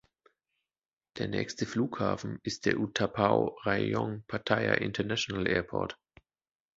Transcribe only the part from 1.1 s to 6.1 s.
Der nächste Flughafen ist der U-Tapao–Rayong–Pattaya International Airport.